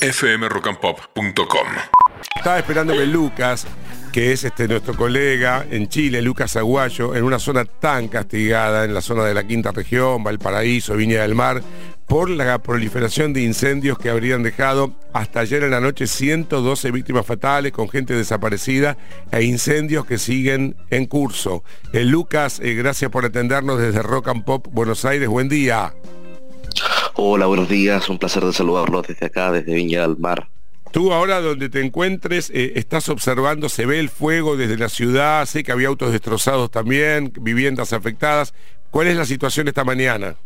fmrockandpop.com. 0.00 1.66
Estaba 2.36 2.58
esperándome 2.58 3.06
Lucas, 3.06 3.66
que 4.12 4.32
es 4.32 4.44
este 4.44 4.66
nuestro 4.66 4.96
colega 4.96 5.66
en 5.70 5.88
Chile, 5.88 6.22
Lucas 6.22 6.56
Aguayo, 6.56 7.14
en 7.14 7.24
una 7.24 7.38
zona 7.38 7.64
tan 7.64 8.08
castigada, 8.08 8.84
en 8.84 8.94
la 8.94 9.02
zona 9.02 9.24
de 9.24 9.34
la 9.34 9.46
quinta 9.46 9.72
región, 9.72 10.24
Valparaíso, 10.24 10.96
Viña 10.96 11.22
del 11.22 11.34
Mar, 11.34 11.62
por 12.06 12.28
la 12.28 12.58
proliferación 12.58 13.32
de 13.32 13.42
incendios 13.42 13.98
que 13.98 14.10
habrían 14.10 14.42
dejado 14.42 14.94
hasta 15.12 15.40
ayer 15.40 15.62
en 15.62 15.70
la 15.70 15.80
noche 15.80 16.06
112 16.06 16.90
víctimas 16.90 17.24
fatales 17.24 17.70
con 17.70 17.88
gente 17.88 18.14
desaparecida 18.14 18.96
e 19.30 19.44
incendios 19.44 20.06
que 20.06 20.18
siguen 20.18 20.76
en 20.90 21.06
curso. 21.06 21.62
Eh, 21.92 22.04
Lucas, 22.04 22.58
eh, 22.60 22.74
gracias 22.74 23.10
por 23.10 23.26
atendernos 23.26 23.78
desde 23.78 24.02
Rock 24.02 24.28
and 24.28 24.44
Pop 24.44 24.66
Buenos 24.72 25.04
Aires. 25.04 25.28
Buen 25.28 25.48
día. 25.48 25.94
Hola, 27.22 27.44
buenos 27.44 27.68
días. 27.68 28.08
Un 28.08 28.16
placer 28.16 28.42
de 28.42 28.54
saludarlos 28.54 29.06
desde 29.06 29.26
acá, 29.26 29.52
desde 29.52 29.74
Viña 29.74 30.00
del 30.00 30.16
Mar. 30.16 30.48
Tú 30.90 31.12
ahora 31.12 31.42
donde 31.42 31.68
te 31.68 31.84
encuentres, 31.84 32.48
eh, 32.48 32.72
estás 32.76 33.10
observando, 33.10 33.68
se 33.68 33.84
ve 33.84 34.00
el 34.00 34.08
fuego 34.08 34.56
desde 34.56 34.78
la 34.78 34.88
ciudad, 34.88 35.44
sé 35.44 35.62
que 35.62 35.70
había 35.70 35.88
autos 35.88 36.12
destrozados 36.12 36.70
también, 36.70 37.30
viviendas 37.38 37.92
afectadas. 37.92 38.54
¿Cuál 38.90 39.08
es 39.08 39.18
la 39.18 39.26
situación 39.26 39.68
esta 39.68 39.84
mañana? 39.84 40.36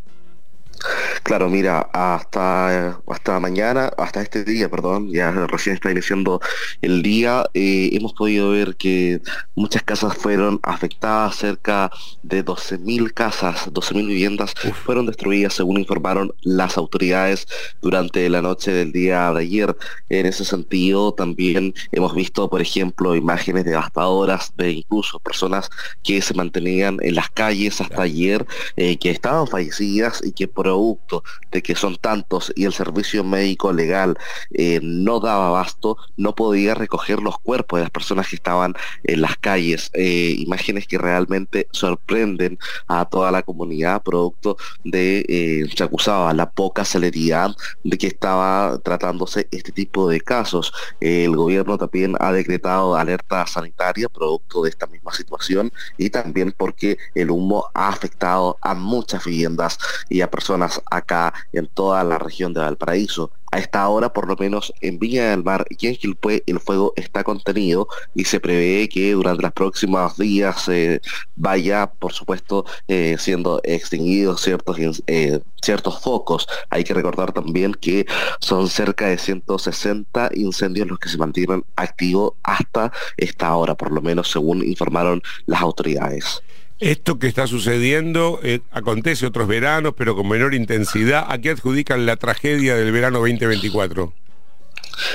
Claro, 1.25 1.49
mira, 1.49 1.89
hasta, 1.91 2.99
hasta 3.07 3.39
mañana, 3.39 3.91
hasta 3.97 4.21
este 4.21 4.43
día, 4.43 4.69
perdón, 4.69 5.09
ya 5.11 5.31
recién 5.31 5.73
está 5.73 5.89
iniciando 5.89 6.39
el 6.83 7.01
día, 7.01 7.45
eh, 7.55 7.89
hemos 7.93 8.13
podido 8.13 8.51
ver 8.51 8.75
que 8.75 9.21
muchas 9.55 9.81
casas 9.81 10.15
fueron 10.15 10.59
afectadas, 10.61 11.35
cerca 11.37 11.89
de 12.21 12.45
12.000 12.45 13.11
casas, 13.11 13.73
12.000 13.73 14.05
viviendas 14.05 14.53
fueron 14.83 15.07
destruidas, 15.07 15.55
según 15.55 15.79
informaron 15.79 16.31
las 16.43 16.77
autoridades 16.77 17.47
durante 17.81 18.29
la 18.29 18.43
noche 18.43 18.71
del 18.71 18.91
día 18.91 19.33
de 19.33 19.41
ayer. 19.41 19.75
En 20.09 20.27
ese 20.27 20.45
sentido, 20.45 21.11
también 21.11 21.73
hemos 21.91 22.13
visto, 22.13 22.47
por 22.51 22.61
ejemplo, 22.61 23.15
imágenes 23.15 23.65
devastadoras 23.65 24.53
de 24.57 24.73
incluso 24.73 25.19
personas 25.19 25.71
que 26.03 26.21
se 26.21 26.35
mantenían 26.35 26.99
en 27.01 27.15
las 27.15 27.31
calles 27.31 27.81
hasta 27.81 28.03
ayer, 28.03 28.45
eh, 28.75 28.97
que 28.99 29.09
estaban 29.09 29.47
fallecidas 29.47 30.21
y 30.23 30.31
que 30.31 30.47
producto 30.47 31.14
de 31.51 31.61
que 31.61 31.75
son 31.75 31.97
tantos 31.97 32.51
y 32.55 32.65
el 32.65 32.73
servicio 32.73 33.23
médico 33.23 33.71
legal 33.73 34.17
eh, 34.51 34.79
no 34.81 35.19
daba 35.19 35.47
abasto, 35.47 35.97
no 36.17 36.35
podía 36.35 36.73
recoger 36.73 37.21
los 37.21 37.37
cuerpos 37.39 37.77
de 37.77 37.83
las 37.83 37.91
personas 37.91 38.27
que 38.27 38.35
estaban 38.35 38.75
en 39.03 39.21
las 39.21 39.37
calles. 39.37 39.91
Eh, 39.93 40.35
imágenes 40.37 40.87
que 40.87 40.97
realmente 40.97 41.67
sorprenden 41.71 42.57
a 42.87 43.05
toda 43.05 43.31
la 43.31 43.43
comunidad, 43.43 44.01
producto 44.03 44.57
de, 44.83 45.25
eh, 45.27 45.65
se 45.75 45.83
acusaba 45.83 46.33
la 46.33 46.49
poca 46.51 46.85
celeridad 46.85 47.55
de 47.83 47.97
que 47.97 48.07
estaba 48.07 48.79
tratándose 48.83 49.47
este 49.51 49.71
tipo 49.71 50.09
de 50.09 50.21
casos. 50.21 50.73
el 50.99 51.35
gobierno 51.35 51.77
también 51.77 52.15
ha 52.19 52.31
decretado 52.31 52.95
alerta 52.95 53.45
sanitaria, 53.47 54.09
producto 54.09 54.63
de 54.63 54.69
esta 54.69 54.87
misma 54.87 55.13
situación, 55.13 55.71
y 55.97 56.09
también 56.09 56.53
porque 56.55 56.97
el 57.13 57.31
humo 57.31 57.69
ha 57.73 57.89
afectado 57.89 58.57
a 58.61 58.73
muchas 58.73 59.23
viviendas 59.25 59.77
y 60.09 60.21
a 60.21 60.31
personas 60.31 60.81
acá 61.05 61.33
en 61.53 61.67
toda 61.67 62.03
la 62.03 62.17
región 62.17 62.53
de 62.53 62.61
Valparaíso. 62.61 63.31
A 63.51 63.59
esta 63.59 63.87
hora, 63.87 64.11
por 64.11 64.27
lo 64.27 64.35
menos 64.35 64.73
en 64.81 64.99
Viña 64.99 65.29
del 65.29 65.43
Mar 65.43 65.65
y 65.69 65.87
en 65.87 65.95
Quilpué, 65.95 66.43
el 66.45 66.59
fuego 66.59 66.91
está 66.97 67.23
contenido 67.23 67.87
y 68.13 68.25
se 68.25 68.41
prevé 68.41 68.89
que 68.89 69.13
durante 69.13 69.43
los 69.43 69.53
próximos 69.53 70.17
días 70.17 70.67
eh, 70.67 70.99
vaya, 71.37 71.87
por 71.87 72.11
supuesto, 72.11 72.65
eh, 72.89 73.15
siendo 73.17 73.61
extinguidos 73.63 74.41
ciertos, 74.41 74.77
eh, 75.07 75.39
ciertos 75.61 76.01
focos. 76.01 76.47
Hay 76.69 76.83
que 76.83 76.93
recordar 76.93 77.31
también 77.31 77.73
que 77.73 78.05
son 78.41 78.67
cerca 78.67 79.07
de 79.07 79.17
160 79.17 80.31
incendios 80.33 80.87
los 80.87 80.99
que 80.99 81.09
se 81.09 81.17
mantienen 81.17 81.63
activos 81.77 82.33
hasta 82.43 82.91
esta 83.15 83.55
hora, 83.55 83.75
por 83.75 83.91
lo 83.91 84.01
menos 84.01 84.31
según 84.31 84.65
informaron 84.65 85.21
las 85.45 85.61
autoridades. 85.61 86.41
Esto 86.79 87.19
que 87.19 87.27
está 87.27 87.47
sucediendo 87.47 88.41
eh, 88.43 88.59
acontece 88.69 89.25
otros 89.25 89.47
veranos, 89.47 89.93
pero 89.97 90.13
con 90.13 90.27
menor 90.27 90.53
intensidad. 90.53 91.25
¿A 91.29 91.37
qué 91.37 91.51
adjudican 91.51 92.05
la 92.05 92.17
tragedia 92.17 92.75
del 92.75 92.91
verano 92.91 93.19
2024? 93.19 94.11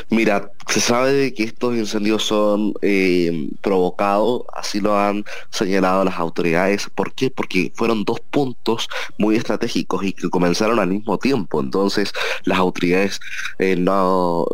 Mira, 0.09 0.51
se 0.69 0.81
sabe 0.81 1.35
que 1.35 1.43
estos 1.43 1.77
incendios 1.77 2.23
son 2.25 2.73
eh, 2.81 3.49
provocados, 3.61 4.43
así 4.55 4.81
lo 4.81 4.99
han 4.99 5.25
señalado 5.51 6.03
las 6.05 6.19
autoridades. 6.19 6.89
¿Por 6.95 7.13
qué? 7.13 7.31
Porque 7.31 7.73
fueron 7.75 8.05
dos 8.05 8.21
puntos 8.21 8.89
muy 9.19 9.37
estratégicos 9.37 10.03
y 10.05 10.15
que 10.15 10.31
comenzaron 10.31 10.79
al 10.79 10.89
mismo 10.89 11.19
tiempo. 11.19 11.61
Entonces, 11.61 12.13
las 12.45 12.59
autoridades 12.59 13.21
eh, 13.59 13.77
no 13.77 14.47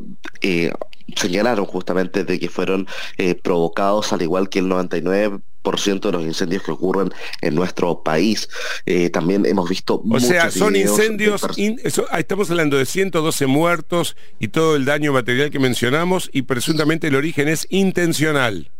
señalaron 1.14 1.66
justamente 1.66 2.24
de 2.24 2.40
que 2.40 2.48
fueron 2.48 2.88
provocados 3.42 4.12
al 4.12 4.22
igual 4.22 4.48
que 4.48 4.58
el 4.58 4.68
99 4.68 5.38
de 5.72 6.12
los 6.12 6.24
incendios 6.24 6.62
que 6.62 6.70
ocurren 6.70 7.12
en 7.40 7.54
nuestro 7.54 8.02
país. 8.02 8.48
Eh, 8.86 9.10
también 9.10 9.46
hemos 9.46 9.68
visto... 9.68 10.02
O 10.08 10.20
sea, 10.20 10.50
son 10.50 10.76
incendios, 10.76 11.46
estamos 12.16 12.50
hablando 12.50 12.76
de 12.76 12.86
112 12.86 13.46
muertos 13.46 14.16
y 14.38 14.48
todo 14.48 14.76
el 14.76 14.84
daño 14.84 15.12
material 15.12 15.50
que 15.50 15.58
mencionamos 15.58 16.30
y 16.32 16.42
presuntamente 16.42 17.08
el 17.08 17.16
origen 17.16 17.48
es 17.48 17.66
intencional. 17.70 18.70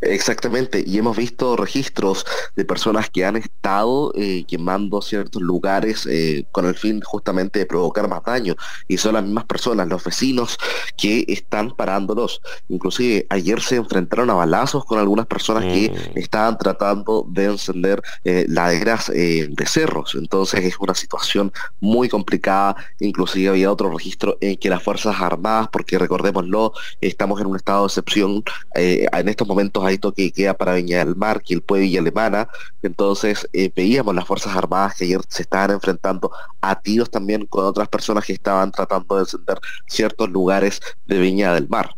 Exactamente, 0.00 0.84
y 0.86 0.98
hemos 0.98 1.16
visto 1.16 1.56
registros 1.56 2.26
de 2.54 2.64
personas 2.64 3.10
que 3.10 3.24
han 3.24 3.36
estado 3.36 4.12
eh, 4.14 4.44
quemando 4.46 5.00
ciertos 5.00 5.42
lugares 5.42 6.06
eh, 6.06 6.46
con 6.52 6.66
el 6.66 6.74
fin 6.74 7.00
justamente 7.00 7.58
de 7.58 7.66
provocar 7.66 8.08
más 8.08 8.22
daño, 8.22 8.54
y 8.88 8.98
son 8.98 9.14
las 9.14 9.24
mismas 9.24 9.44
personas, 9.44 9.88
los 9.88 10.04
vecinos, 10.04 10.58
que 10.96 11.24
están 11.28 11.70
parándolos. 11.74 12.40
Inclusive 12.68 13.26
ayer 13.30 13.60
se 13.60 13.76
enfrentaron 13.76 14.30
a 14.30 14.34
balazos 14.34 14.84
con 14.84 14.98
algunas 14.98 15.26
personas 15.26 15.64
que 15.64 15.90
mm. 15.90 16.18
estaban 16.18 16.58
tratando 16.58 17.26
de 17.28 17.44
encender 17.44 18.02
eh, 18.24 18.46
laderas 18.48 19.06
de 19.06 19.66
cerros, 19.66 20.14
entonces 20.14 20.64
es 20.64 20.78
una 20.78 20.94
situación 20.94 21.52
muy 21.80 22.08
complicada, 22.08 22.76
inclusive 23.00 23.48
había 23.48 23.72
otro 23.72 23.90
registro 23.90 24.36
en 24.40 24.56
que 24.56 24.68
las 24.68 24.82
Fuerzas 24.82 25.16
Armadas, 25.20 25.68
porque 25.72 25.98
recordémoslo, 25.98 26.72
estamos 27.00 27.40
en 27.40 27.46
un 27.46 27.56
estado 27.56 27.82
de 27.82 27.86
excepción 27.86 28.44
en 28.74 29.28
estos 29.28 29.45
momentos 29.46 29.84
hay 29.84 29.98
toque 29.98 30.32
queda 30.32 30.54
para 30.54 30.74
Viña 30.74 31.04
del 31.04 31.16
Mar, 31.16 31.42
que 31.42 31.54
el 31.54 31.62
pueblo 31.62 31.86
y 31.86 31.96
Alemana, 31.96 32.48
entonces 32.82 33.48
eh, 33.52 33.70
veíamos 33.74 34.14
las 34.14 34.26
Fuerzas 34.26 34.56
Armadas 34.56 34.96
que 34.96 35.04
ayer 35.04 35.20
se 35.28 35.42
estaban 35.42 35.70
enfrentando 35.70 36.30
a 36.60 36.80
tiros 36.80 37.10
también 37.10 37.46
con 37.46 37.64
otras 37.64 37.88
personas 37.88 38.24
que 38.24 38.32
estaban 38.32 38.72
tratando 38.72 39.16
de 39.16 39.22
encender 39.22 39.58
ciertos 39.86 40.30
lugares 40.30 40.80
de 41.06 41.18
Viña 41.18 41.54
del 41.54 41.68
Mar. 41.68 41.90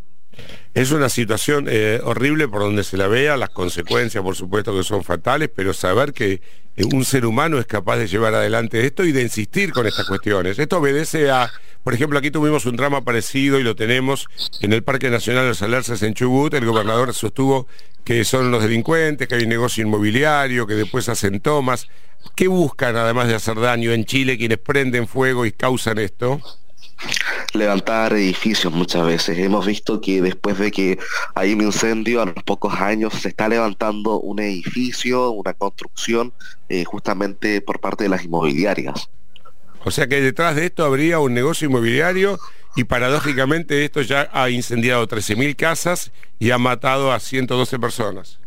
Es 0.74 0.92
una 0.92 1.08
situación 1.08 1.66
eh, 1.68 2.00
horrible 2.04 2.46
por 2.46 2.60
donde 2.60 2.84
se 2.84 2.96
la 2.96 3.08
vea, 3.08 3.36
las 3.36 3.50
consecuencias 3.50 4.22
por 4.22 4.36
supuesto 4.36 4.72
que 4.76 4.84
son 4.84 5.02
fatales, 5.02 5.50
pero 5.54 5.72
saber 5.72 6.12
que 6.12 6.40
eh, 6.76 6.84
un 6.92 7.04
ser 7.04 7.26
humano 7.26 7.58
es 7.58 7.66
capaz 7.66 7.96
de 7.96 8.06
llevar 8.06 8.34
adelante 8.34 8.86
esto 8.86 9.04
y 9.04 9.12
de 9.12 9.22
insistir 9.22 9.72
con 9.72 9.86
estas 9.86 10.06
cuestiones. 10.06 10.58
Esto 10.58 10.78
obedece 10.78 11.30
a, 11.30 11.50
por 11.84 11.94
ejemplo, 11.94 12.18
aquí 12.18 12.30
tuvimos 12.30 12.66
un 12.66 12.76
drama 12.76 13.02
parecido 13.02 13.58
y 13.58 13.62
lo 13.62 13.74
tenemos 13.76 14.26
en 14.60 14.72
el 14.72 14.82
Parque 14.82 15.10
Nacional 15.10 15.44
de 15.44 15.48
los 15.50 15.62
Alerces 15.62 16.02
en 16.02 16.14
Chubut, 16.14 16.52
el 16.54 16.66
gobernador 16.66 17.14
sostuvo 17.14 17.66
que 18.04 18.24
son 18.24 18.50
los 18.50 18.62
delincuentes, 18.62 19.28
que 19.28 19.34
hay 19.34 19.42
un 19.42 19.50
negocio 19.50 19.84
inmobiliario, 19.84 20.66
que 20.66 20.74
después 20.74 21.08
hacen 21.08 21.40
tomas. 21.40 21.88
¿Qué 22.34 22.48
buscan 22.48 22.96
además 22.96 23.28
de 23.28 23.34
hacer 23.34 23.60
daño 23.60 23.92
en 23.92 24.06
Chile 24.06 24.38
quienes 24.38 24.58
prenden 24.58 25.06
fuego 25.06 25.44
y 25.44 25.52
causan 25.52 25.98
esto? 25.98 26.40
levantar 27.54 28.12
edificios 28.12 28.72
muchas 28.72 29.06
veces. 29.06 29.38
Hemos 29.38 29.66
visto 29.66 30.00
que 30.00 30.20
después 30.20 30.58
de 30.58 30.70
que 30.70 30.98
hay 31.34 31.52
un 31.52 31.62
incendio, 31.62 32.22
a 32.22 32.26
los 32.26 32.42
pocos 32.44 32.74
años 32.74 33.14
se 33.14 33.28
está 33.28 33.48
levantando 33.48 34.20
un 34.20 34.40
edificio, 34.40 35.30
una 35.30 35.54
construcción, 35.54 36.32
eh, 36.68 36.84
justamente 36.84 37.60
por 37.60 37.80
parte 37.80 38.04
de 38.04 38.10
las 38.10 38.24
inmobiliarias. 38.24 39.08
O 39.84 39.90
sea 39.90 40.06
que 40.06 40.20
detrás 40.20 40.56
de 40.56 40.66
esto 40.66 40.84
habría 40.84 41.18
un 41.18 41.34
negocio 41.34 41.68
inmobiliario 41.68 42.38
y 42.76 42.84
paradójicamente 42.84 43.84
esto 43.84 44.02
ya 44.02 44.28
ha 44.32 44.50
incendiado 44.50 45.06
13.000 45.06 45.56
casas 45.56 46.12
y 46.38 46.50
ha 46.50 46.58
matado 46.58 47.12
a 47.12 47.20
112 47.20 47.78
personas. 47.78 48.38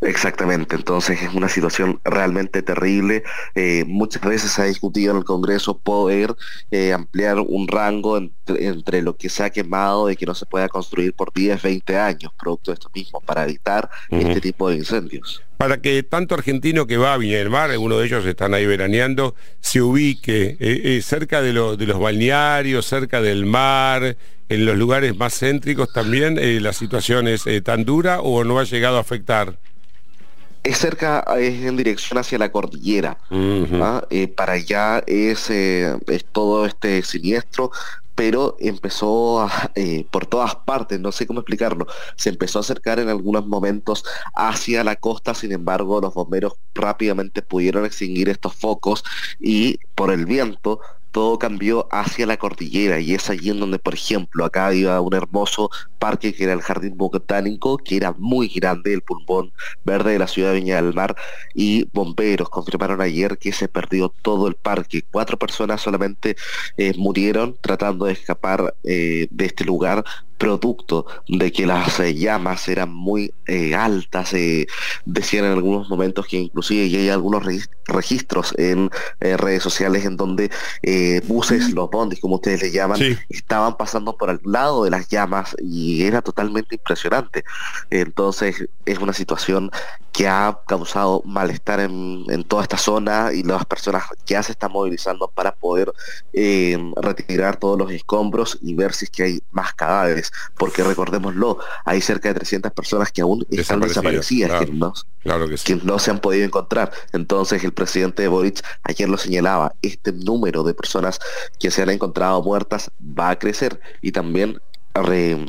Exactamente, 0.00 0.76
entonces 0.76 1.20
es 1.22 1.34
una 1.34 1.48
situación 1.48 2.00
realmente 2.04 2.62
terrible. 2.62 3.24
Eh, 3.54 3.84
muchas 3.86 4.22
veces 4.22 4.52
se 4.52 4.62
ha 4.62 4.64
discutido 4.66 5.10
en 5.10 5.18
el 5.18 5.24
Congreso 5.24 5.76
poder 5.76 6.36
eh, 6.70 6.92
ampliar 6.92 7.38
un 7.40 7.66
rango 7.66 8.18
entre, 8.46 9.02
lo 9.02 9.16
que 9.16 9.28
se 9.28 9.42
ha 9.42 9.50
quemado 9.50 10.08
y 10.10 10.16
que 10.16 10.24
no 10.24 10.34
se 10.34 10.46
pueda 10.46 10.68
construir 10.68 11.14
por 11.14 11.32
10, 11.32 11.62
20 11.62 11.98
años, 11.98 12.32
producto 12.38 12.70
de 12.70 12.74
esto 12.74 12.90
mismo, 12.94 13.20
para 13.20 13.44
evitar 13.44 13.90
este 14.10 14.40
tipo 14.40 14.70
de 14.70 14.76
incendios. 14.76 15.42
Para 15.56 15.80
que 15.80 16.04
tanto 16.04 16.36
argentino 16.36 16.86
que 16.86 16.96
va 16.96 17.14
a 17.14 17.16
Viña 17.16 17.38
del 17.38 17.50
Mar, 17.50 17.70
algunos 17.70 17.98
de 17.98 18.06
ellos 18.06 18.24
están 18.24 18.54
ahí 18.54 18.66
veraneando, 18.66 19.34
se 19.60 19.82
ubique 19.82 20.56
eh, 20.60 21.02
cerca 21.02 21.42
de, 21.42 21.52
de 21.52 21.86
los 21.86 21.98
balnearios, 21.98 22.86
cerca 22.86 23.20
del 23.20 23.44
mar, 23.44 24.16
en 24.48 24.64
los 24.64 24.76
lugares 24.76 25.16
más 25.16 25.38
céntricos 25.38 25.92
también 25.92 26.38
eh, 26.38 26.60
la 26.60 26.72
situación 26.72 27.28
es 27.28 27.46
eh, 27.46 27.60
tan 27.60 27.84
dura 27.84 28.20
o 28.20 28.44
no 28.44 28.58
ha 28.58 28.64
llegado 28.64 28.96
a 28.96 29.00
afectar? 29.00 29.58
Es 30.64 30.78
cerca, 30.78 31.24
es 31.38 31.64
en 31.64 31.76
dirección 31.76 32.18
hacia 32.18 32.38
la 32.38 32.50
cordillera. 32.50 33.18
¿ah? 33.30 34.02
Eh, 34.10 34.28
para 34.28 34.54
allá 34.54 35.02
es, 35.06 35.50
es 35.50 36.24
todo 36.32 36.66
este 36.66 37.02
siniestro 37.02 37.70
pero 38.18 38.56
empezó 38.58 39.48
eh, 39.76 40.04
por 40.10 40.26
todas 40.26 40.56
partes, 40.56 40.98
no 40.98 41.12
sé 41.12 41.24
cómo 41.24 41.38
explicarlo, 41.38 41.86
se 42.16 42.30
empezó 42.30 42.58
a 42.58 42.62
acercar 42.62 42.98
en 42.98 43.08
algunos 43.08 43.46
momentos 43.46 44.04
hacia 44.34 44.82
la 44.82 44.96
costa, 44.96 45.34
sin 45.34 45.52
embargo 45.52 46.00
los 46.00 46.14
bomberos 46.14 46.54
rápidamente 46.74 47.42
pudieron 47.42 47.84
extinguir 47.84 48.28
estos 48.28 48.56
focos 48.56 49.04
y 49.38 49.78
por 49.94 50.10
el 50.10 50.26
viento 50.26 50.80
todo 51.10 51.38
cambió 51.38 51.88
hacia 51.90 52.26
la 52.26 52.36
cordillera 52.36 53.00
y 53.00 53.14
es 53.14 53.30
allí 53.30 53.50
en 53.50 53.60
donde, 53.60 53.78
por 53.78 53.94
ejemplo, 53.94 54.44
acá 54.44 54.66
había 54.68 55.00
un 55.00 55.14
hermoso 55.14 55.70
parque 55.98 56.34
que 56.34 56.44
era 56.44 56.52
el 56.52 56.62
Jardín 56.62 56.96
Botánico, 56.96 57.78
que 57.78 57.96
era 57.96 58.12
muy 58.18 58.48
grande, 58.48 58.94
el 58.94 59.02
pulmón 59.02 59.52
verde 59.84 60.12
de 60.12 60.18
la 60.18 60.26
ciudad 60.26 60.52
de 60.52 60.60
Viña 60.60 60.76
del 60.76 60.94
Mar, 60.94 61.16
y 61.54 61.88
bomberos 61.92 62.48
confirmaron 62.48 63.00
ayer 63.00 63.38
que 63.38 63.52
se 63.52 63.68
perdió 63.68 64.12
todo 64.22 64.48
el 64.48 64.54
parque. 64.54 65.02
Cuatro 65.10 65.38
personas 65.38 65.80
solamente 65.80 66.36
eh, 66.76 66.94
murieron 66.96 67.56
tratando 67.60 68.06
de 68.06 68.12
escapar 68.12 68.74
eh, 68.84 69.28
de 69.30 69.44
este 69.46 69.64
lugar 69.64 70.04
producto 70.38 71.06
de 71.28 71.52
que 71.52 71.66
las 71.66 72.00
eh, 72.00 72.14
llamas 72.14 72.68
eran 72.68 72.92
muy 72.92 73.32
altas, 73.76 74.34
decían 75.04 75.44
en 75.46 75.52
algunos 75.52 75.88
momentos 75.88 76.26
que 76.26 76.36
inclusive 76.36 76.88
ya 76.90 76.98
hay 76.98 77.08
algunos 77.08 77.42
registros 77.86 78.54
en 78.58 78.90
redes 79.20 79.62
sociales 79.62 80.04
en 80.04 80.16
donde 80.16 80.50
buses, 81.26 81.72
los 81.72 81.90
bondis 81.90 82.20
como 82.20 82.36
ustedes 82.36 82.62
le 82.62 82.70
llaman, 82.70 83.00
estaban 83.30 83.76
pasando 83.78 84.16
por 84.16 84.28
al 84.28 84.40
lado 84.44 84.84
de 84.84 84.90
las 84.90 85.08
llamas 85.08 85.56
y 85.62 85.88
y 85.88 86.02
era 86.02 86.22
totalmente 86.22 86.74
impresionante. 86.74 87.44
Entonces 87.90 88.68
es 88.84 88.98
una 88.98 89.12
situación 89.12 89.70
que 90.18 90.26
ha 90.26 90.58
causado 90.66 91.22
malestar 91.24 91.78
en, 91.78 92.42
toda 92.48 92.64
esta 92.64 92.76
zona 92.76 93.30
y 93.32 93.44
las 93.44 93.64
personas 93.66 94.02
ya 94.26 94.42
se 94.42 94.50
están 94.50 94.72
movilizando 94.72 95.28
para 95.28 95.54
poder 95.54 95.92
eh, 96.32 96.76
retirar 96.96 97.56
todos 97.56 97.78
los 97.78 97.92
escombros 97.92 98.58
y 98.60 98.74
ver 98.74 98.94
si 98.94 99.04
es 99.04 99.12
que 99.12 99.22
hay 99.22 99.42
más 99.52 99.74
cadáveres, 99.74 100.32
porque 100.56 100.82
recordémoslo, 100.82 101.58
hay 101.84 102.00
cerca 102.00 102.30
de 102.30 102.34
300 102.34 102.72
personas 102.72 103.12
que 103.12 103.20
aún 103.20 103.46
están 103.48 103.78
desaparecidas, 103.78 104.64
que, 104.64 104.72
no, 104.72 104.92
que 105.64 105.76
no 105.76 106.00
se 106.00 106.10
han 106.10 106.18
podido 106.18 106.44
encontrar. 106.44 106.90
Entonces 107.12 107.62
el 107.62 107.72
presidente 107.72 108.22
de 108.22 108.26
Boric 108.26 108.60
ayer 108.82 109.08
lo 109.08 109.18
señalaba, 109.18 109.76
este 109.82 110.10
número 110.10 110.64
de 110.64 110.74
personas 110.74 111.20
que 111.60 111.70
se 111.70 111.82
han 111.82 111.90
encontrado 111.90 112.42
muertas 112.42 112.90
va 113.00 113.30
a 113.30 113.38
crecer. 113.38 113.80
Y 114.02 114.10
también 114.10 114.60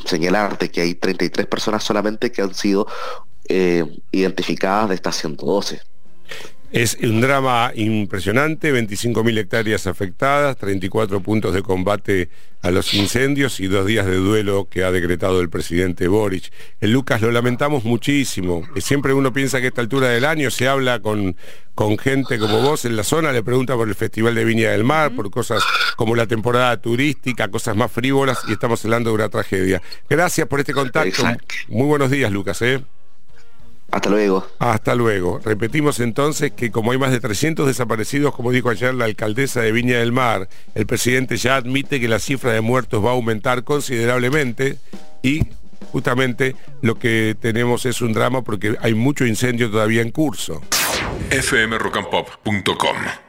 señalarte 0.06 0.69
que 0.69 0.81
hay 0.81 0.95
33 0.95 1.48
personas 1.48 1.83
solamente 1.83 2.31
que 2.31 2.42
han 2.42 2.54
sido 2.54 2.88
eh, 3.49 3.83
identificadas 4.11 4.89
de 4.89 4.95
esta 4.95 5.11
112. 5.11 5.81
Es 6.71 6.97
un 7.01 7.19
drama 7.19 7.71
impresionante, 7.73 8.71
25.000 8.71 9.39
hectáreas 9.39 9.87
afectadas, 9.87 10.55
34 10.57 11.19
puntos 11.19 11.55
de 11.55 11.63
combate 11.63 12.29
a 12.61 12.69
los 12.69 12.93
incendios 12.93 13.59
y 13.59 13.65
dos 13.65 13.87
días 13.87 14.05
de 14.05 14.17
duelo 14.17 14.67
que 14.69 14.83
ha 14.83 14.91
decretado 14.91 15.41
el 15.41 15.49
presidente 15.49 16.07
Boric. 16.07 16.51
El 16.79 16.91
Lucas 16.91 17.21
lo 17.21 17.31
lamentamos 17.31 17.85
muchísimo. 17.85 18.67
Siempre 18.77 19.13
uno 19.13 19.33
piensa 19.33 19.59
que 19.59 19.65
a 19.65 19.69
esta 19.69 19.81
altura 19.81 20.09
del 20.09 20.25
año 20.25 20.51
se 20.51 20.67
habla 20.67 20.99
con, 20.99 21.35
con 21.73 21.97
gente 21.97 22.37
como 22.37 22.61
vos 22.61 22.85
en 22.85 22.95
la 22.95 23.03
zona, 23.03 23.31
le 23.31 23.41
pregunta 23.41 23.75
por 23.75 23.87
el 23.87 23.95
Festival 23.95 24.35
de 24.35 24.45
Viña 24.45 24.69
del 24.69 24.83
Mar, 24.83 25.15
por 25.15 25.31
cosas 25.31 25.63
como 25.95 26.15
la 26.15 26.27
temporada 26.27 26.79
turística, 26.79 27.47
cosas 27.47 27.75
más 27.75 27.91
frívolas 27.91 28.41
y 28.47 28.51
estamos 28.51 28.85
hablando 28.85 29.09
de 29.09 29.15
una 29.15 29.29
tragedia. 29.29 29.81
Gracias 30.07 30.47
por 30.47 30.59
este 30.59 30.73
contacto. 30.73 31.23
Muy 31.67 31.87
buenos 31.87 32.11
días, 32.11 32.31
Lucas. 32.31 32.61
¿eh? 32.61 32.83
Hasta 33.91 34.09
luego. 34.09 34.45
Hasta 34.59 34.95
luego. 34.95 35.39
Repetimos 35.44 36.00
entonces 36.00 36.51
que 36.51 36.71
como 36.71 36.91
hay 36.91 36.97
más 36.97 37.12
de 37.12 37.19
300 37.19 37.68
desaparecidos, 37.68 38.36
como 38.36 38.51
dijo 38.51 38.69
ayer 38.69 38.94
la 38.94 39.06
alcaldesa 39.06 39.62
de 39.62 39.71
Viña 39.71 39.97
del 40.00 40.12
Mar, 40.12 40.47
el 40.75 40.86
presidente 40.86 41.38
ya 41.38 41.56
admite 41.56 42.00
que 42.00 42.07
la 42.07 42.19
cifra 42.19 42.51
de 42.51 42.62
muertos 42.62 43.03
va 43.03 43.09
a 43.09 43.13
aumentar 43.13 43.63
considerablemente 43.63 44.77
y 45.24 45.41
justamente 45.91 46.56
lo 46.81 47.00
que 47.00 47.36
tenemos 47.39 47.86
es 47.86 48.01
un 48.01 48.13
drama 48.13 48.44
porque 48.44 48.75
hay 48.81 48.94
mucho 48.94 49.25
incendio 49.25 49.71
todavía 49.71 50.01
en 50.01 50.12
curso. 50.12 50.62
fmrockandpop.com 51.31 53.28